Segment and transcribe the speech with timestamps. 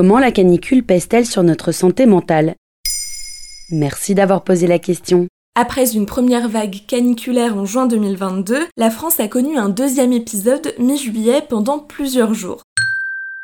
[0.00, 2.54] Comment la canicule pèse-t-elle sur notre santé mentale?
[3.70, 5.28] Merci d'avoir posé la question.
[5.54, 10.72] Après une première vague caniculaire en juin 2022, la France a connu un deuxième épisode
[10.78, 12.62] mi-juillet pendant plusieurs jours.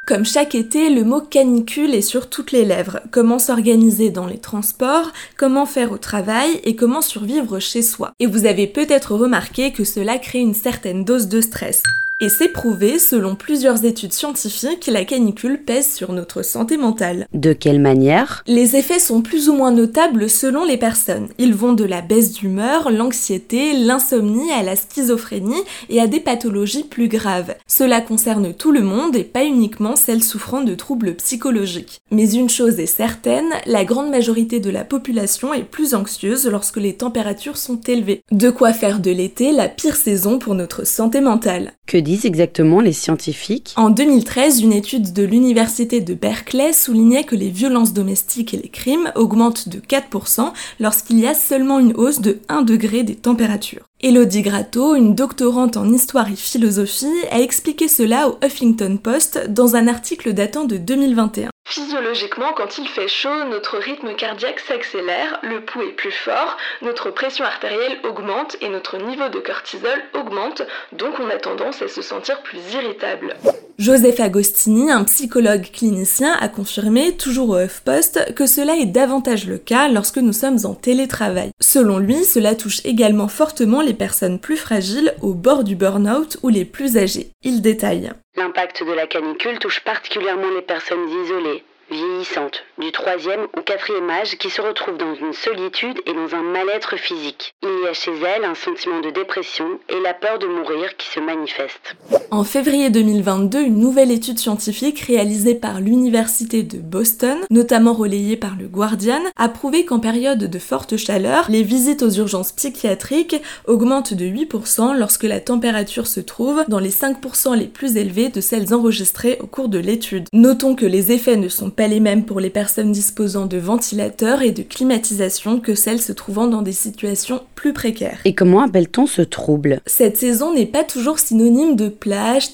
[0.06, 3.00] Comme chaque été, le mot canicule est sur toutes les lèvres.
[3.10, 8.12] Comment s'organiser dans les transports, comment faire au travail et comment survivre chez soi.
[8.18, 11.82] Et vous avez peut-être remarqué que cela crée une certaine dose de stress.
[12.18, 17.26] Et c'est prouvé, selon plusieurs études scientifiques, la canicule pèse sur notre santé mentale.
[17.34, 18.42] De quelle manière?
[18.46, 21.28] Les effets sont plus ou moins notables selon les personnes.
[21.36, 26.84] Ils vont de la baisse d'humeur, l'anxiété, l'insomnie à la schizophrénie et à des pathologies
[26.84, 27.54] plus graves.
[27.66, 32.00] Cela concerne tout le monde et pas uniquement celles souffrant de troubles psychologiques.
[32.10, 36.78] Mais une chose est certaine, la grande majorité de la population est plus anxieuse lorsque
[36.78, 38.22] les températures sont élevées.
[38.32, 41.72] De quoi faire de l'été la pire saison pour notre santé mentale
[42.06, 47.50] disent exactement les scientifiques En 2013, une étude de l'université de Berkeley soulignait que les
[47.50, 52.38] violences domestiques et les crimes augmentent de 4% lorsqu'il y a seulement une hausse de
[52.48, 53.86] 1 degré des températures.
[54.06, 59.74] Elodie Gratto, une doctorante en histoire et philosophie, a expliqué cela au Huffington Post dans
[59.74, 61.48] un article datant de 2021.
[61.66, 67.10] Physiologiquement, quand il fait chaud, notre rythme cardiaque s'accélère, le pouls est plus fort, notre
[67.10, 72.00] pression artérielle augmente et notre niveau de cortisol augmente, donc on a tendance à se
[72.00, 73.34] sentir plus irritable.
[73.78, 79.58] Joseph Agostini, un psychologue clinicien, a confirmé, toujours au HuffPost, que cela est davantage le
[79.58, 81.50] cas lorsque nous sommes en télétravail.
[81.76, 86.48] Selon lui, cela touche également fortement les personnes plus fragiles au bord du burn-out ou
[86.48, 87.28] les plus âgées.
[87.42, 88.12] Il détaille.
[88.34, 94.38] L'impact de la canicule touche particulièrement les personnes isolées, vieillissantes, du troisième ou quatrième âge
[94.38, 97.52] qui se retrouvent dans une solitude et dans un mal-être physique.
[97.62, 101.08] Il y a chez elles un sentiment de dépression et la peur de mourir qui
[101.08, 101.94] se manifeste.
[102.32, 108.56] En février 2022, une nouvelle étude scientifique réalisée par l'Université de Boston, notamment relayée par
[108.58, 114.12] le Guardian, a prouvé qu'en période de forte chaleur, les visites aux urgences psychiatriques augmentent
[114.12, 118.74] de 8% lorsque la température se trouve dans les 5% les plus élevés de celles
[118.74, 120.26] enregistrées au cours de l'étude.
[120.32, 124.42] Notons que les effets ne sont pas les mêmes pour les personnes disposant de ventilateurs
[124.42, 128.18] et de climatisation que celles se trouvant dans des situations plus précaires.
[128.24, 129.80] Et comment appelle-t-on ce trouble?
[129.86, 131.88] Cette saison n'est pas toujours synonyme de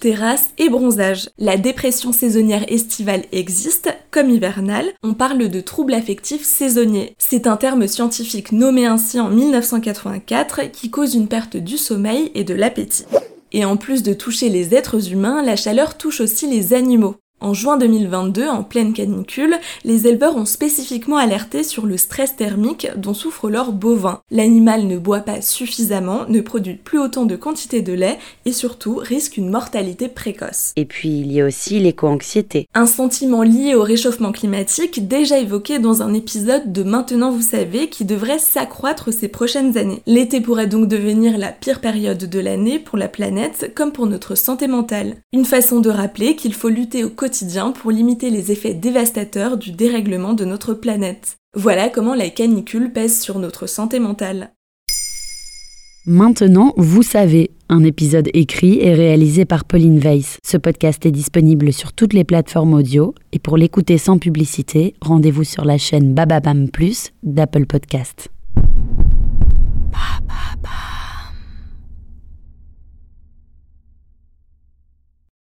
[0.01, 1.29] terrasse et bronzage.
[1.39, 4.93] La dépression saisonnière estivale existe, comme hivernale.
[5.03, 7.15] On parle de trouble affectif saisonnier.
[7.19, 12.45] C'est un terme scientifique nommé ainsi en 1984 qui cause une perte du sommeil et
[12.45, 13.05] de l'appétit.
[13.53, 17.17] Et en plus de toucher les êtres humains, la chaleur touche aussi les animaux.
[17.43, 22.87] En juin 2022, en pleine canicule, les éleveurs ont spécifiquement alerté sur le stress thermique
[22.97, 24.21] dont souffre leur bovin.
[24.31, 28.95] L'animal ne boit pas suffisamment, ne produit plus autant de quantité de lait et surtout
[28.95, 30.71] risque une mortalité précoce.
[30.77, 32.69] Et puis il y a aussi l'éco-anxiété.
[32.75, 37.89] Un sentiment lié au réchauffement climatique déjà évoqué dans un épisode de Maintenant vous savez
[37.89, 40.03] qui devrait s'accroître ces prochaines années.
[40.07, 44.37] L'été pourrait donc devenir la pire période de l'année pour la planète comme pour notre
[44.37, 45.17] santé mentale.
[45.33, 47.32] Une façon de rappeler qu'il faut lutter au quotidien
[47.73, 51.37] pour limiter les effets dévastateurs du dérèglement de notre planète.
[51.55, 54.53] Voilà comment la canicule pèse sur notre santé mentale.
[56.05, 60.39] Maintenant, vous savez, un épisode écrit et réalisé par Pauline Weiss.
[60.45, 65.45] Ce podcast est disponible sur toutes les plateformes audio et pour l'écouter sans publicité, rendez-vous
[65.45, 68.32] sur la chaîne Bababam Plus d'Apple Podcast.